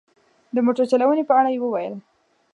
[0.55, 1.93] د موټر چلونې په اړه یې وویل.